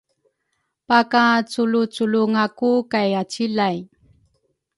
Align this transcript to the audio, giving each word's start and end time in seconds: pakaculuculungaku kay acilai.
pakaculuculungaku 0.87 2.71
kay 2.91 3.11
acilai. 3.21 3.77